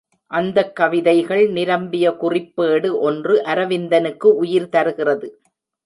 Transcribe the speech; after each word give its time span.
அந்தக் 0.31 0.75
கவிதைகள் 0.75 1.49
நிரம்பிய 1.49 2.15
குறிப்பேடு 2.21 2.91
ஒன்று 3.01 3.41
அரவிந்தனுக்கு 3.45 4.29
உயிர் 4.35 4.69
தருகிறது. 4.69 5.29